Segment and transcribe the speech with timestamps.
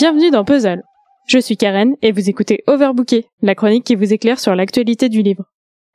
[0.00, 0.82] Bienvenue dans Puzzle.
[1.26, 5.20] Je suis Karen et vous écoutez Overbooké, la chronique qui vous éclaire sur l'actualité du
[5.20, 5.44] livre.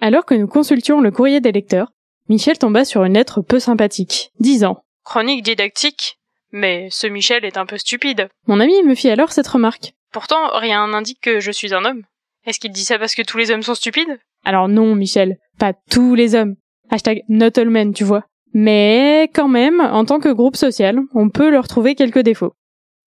[0.00, 1.92] Alors que nous consultions le courrier des lecteurs,
[2.30, 6.16] Michel tomba sur une lettre peu sympathique, disant Chronique didactique?
[6.50, 8.30] Mais ce Michel est un peu stupide.
[8.46, 9.92] Mon ami me fit alors cette remarque.
[10.12, 12.04] Pourtant, rien n'indique que je suis un homme.
[12.46, 14.18] Est-ce qu'il dit ça parce que tous les hommes sont stupides?
[14.46, 16.54] Alors non, Michel, pas tous les hommes.
[16.88, 18.24] Hashtag not all men, tu vois.
[18.54, 22.54] Mais quand même, en tant que groupe social, on peut leur trouver quelques défauts.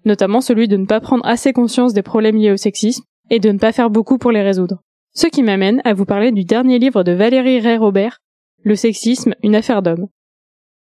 [0.05, 3.52] Notamment celui de ne pas prendre assez conscience des problèmes liés au sexisme et de
[3.52, 4.81] ne pas faire beaucoup pour les résoudre.
[5.13, 8.20] Ce qui m'amène à vous parler du dernier livre de Valérie Ray-Robert,
[8.63, 10.07] Le sexisme, une affaire d'homme.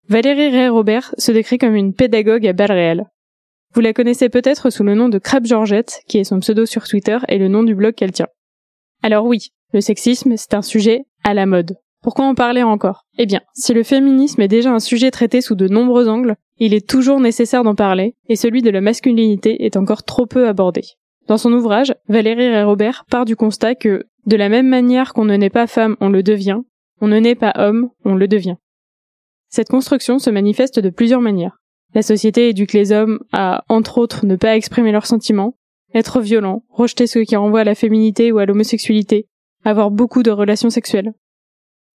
[0.09, 3.05] Valérie Ray-Robert se décrit comme une pédagogue à balles réelles.
[3.75, 6.89] Vous la connaissez peut-être sous le nom de Crêpe Georgette, qui est son pseudo sur
[6.89, 8.29] Twitter et le nom du blog qu'elle tient.
[9.03, 11.77] Alors oui, le sexisme, c'est un sujet à la mode.
[12.03, 13.05] Pourquoi en parler encore?
[13.19, 16.75] Eh bien, si le féminisme est déjà un sujet traité sous de nombreux angles, il
[16.75, 20.83] est toujours nécessaire d'en parler, et celui de la masculinité est encore trop peu abordé.
[21.27, 25.25] Dans son ouvrage, Valérie Ray Robert part du constat que, de la même manière qu'on
[25.25, 26.61] ne naît pas femme, on le devient,
[27.01, 28.57] on ne naît pas homme, on le devient.
[29.49, 31.59] Cette construction se manifeste de plusieurs manières.
[31.95, 35.57] La société éduque les hommes à, entre autres, ne pas exprimer leurs sentiments,
[35.95, 39.27] être violents, rejeter ce qui renvoie à la féminité ou à l'homosexualité,
[39.65, 41.13] avoir beaucoup de relations sexuelles.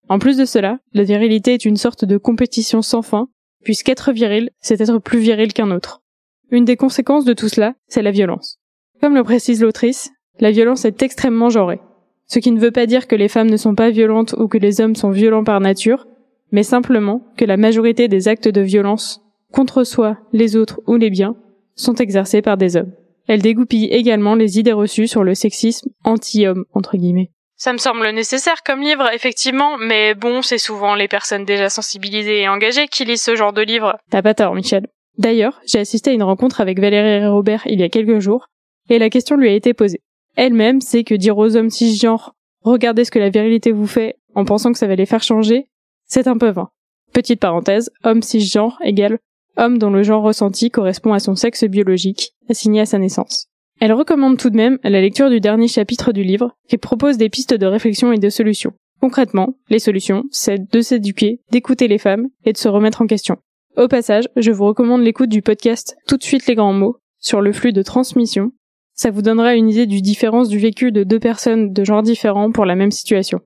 [0.08, 3.28] En plus de cela, la virilité est une sorte de compétition sans fin,
[3.64, 6.02] puisqu'être viril, c'est être plus viril qu'un autre.
[6.50, 8.58] Une des conséquences de tout cela, c'est la violence.
[9.00, 10.10] Comme le précise l'autrice,
[10.40, 11.80] la violence est extrêmement genrée.
[12.26, 14.58] Ce qui ne veut pas dire que les femmes ne sont pas violentes ou que
[14.58, 16.06] les hommes sont violents par nature,
[16.50, 21.10] mais simplement que la majorité des actes de violence contre soi, les autres ou les
[21.10, 21.36] biens
[21.74, 22.92] sont exercés par des hommes.
[23.26, 27.30] Elle dégoupille également les idées reçues sur le sexisme anti-homme, entre guillemets.
[27.62, 32.40] Ça me semble nécessaire comme livre, effectivement, mais bon, c'est souvent les personnes déjà sensibilisées
[32.40, 33.96] et engagées qui lisent ce genre de livre.
[34.10, 34.88] T'as pas tort, Michel.
[35.16, 38.48] D'ailleurs, j'ai assisté à une rencontre avec Valérie Robert il y a quelques jours,
[38.90, 40.00] et la question lui a été posée.
[40.34, 44.44] Elle-même sait que dire aux hommes cisgenres, regardez ce que la virilité vous fait en
[44.44, 45.68] pensant que ça va les faire changer,
[46.04, 46.70] c'est un peu vain.
[47.12, 49.20] Petite parenthèse, homme cisgenre égale
[49.56, 53.51] homme dont le genre ressenti correspond à son sexe biologique, assigné à sa naissance.
[53.84, 57.28] Elle recommande tout de même la lecture du dernier chapitre du livre, qui propose des
[57.28, 58.74] pistes de réflexion et de solutions.
[59.00, 63.38] Concrètement, les solutions, c'est de s'éduquer, d'écouter les femmes et de se remettre en question.
[63.76, 67.40] Au passage, je vous recommande l'écoute du podcast Tout de suite les grands mots sur
[67.40, 68.52] le flux de transmission.
[68.94, 72.52] Ça vous donnera une idée du différence du vécu de deux personnes de genres différents
[72.52, 73.40] pour la même situation.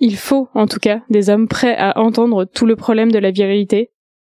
[0.00, 3.30] Il faut, en tout cas, des hommes prêts à entendre tout le problème de la
[3.30, 3.92] virilité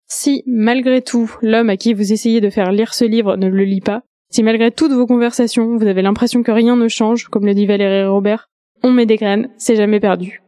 [0.06, 3.64] si, malgré tout, l'homme à qui vous essayez de faire lire ce livre ne le
[3.64, 7.46] lit pas, si malgré toutes vos conversations, vous avez l'impression que rien ne change, comme
[7.46, 8.50] le dit Valérie Robert,
[8.82, 10.42] on met des graines, c'est jamais perdu.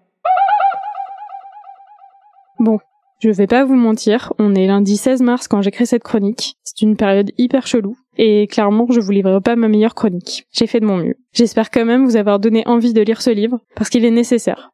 [2.58, 2.78] Bon,
[3.20, 6.56] je vais pas vous mentir, on est lundi 16 mars quand j'écris cette chronique.
[6.64, 10.46] C'est une période hyper chelou, et clairement, je vous livrerai pas ma meilleure chronique.
[10.52, 11.16] J'ai fait de mon mieux.
[11.32, 14.70] J'espère quand même vous avoir donné envie de lire ce livre, parce qu'il est nécessaire.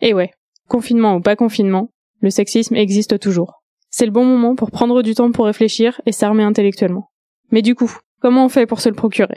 [0.00, 0.30] Et ouais,
[0.68, 3.64] confinement ou pas confinement, le sexisme existe toujours
[3.96, 7.12] c'est le bon moment pour prendre du temps pour réfléchir et s'armer intellectuellement.
[7.52, 9.36] Mais du coup, comment on fait pour se le procurer?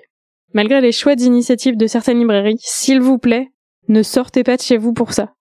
[0.54, 3.50] Malgré les choix d'initiatives de certaines librairies, s'il vous plaît,
[3.90, 5.34] ne sortez pas de chez vous pour ça.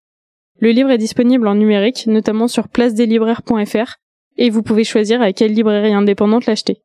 [0.58, 3.98] Le livre est disponible en numérique, notamment sur placedeslibraires.fr,
[4.36, 6.82] et vous pouvez choisir à quelle librairie indépendante l'acheter.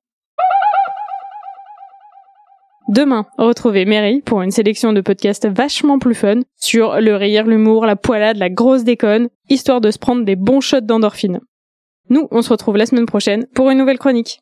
[2.89, 7.88] Demain, retrouvez Mary pour une sélection de podcasts vachement plus fun sur le rire, l'humour,
[7.88, 11.39] la poilade, la grosse déconne, histoire de se prendre des bons shots d'endorphine.
[12.11, 14.41] Nous, on se retrouve la semaine prochaine pour une nouvelle chronique.